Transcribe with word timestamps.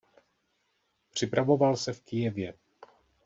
Připravoval 1.13 1.77
se 1.77 1.93
v 1.93 2.01
Kyjevě. 2.01 2.53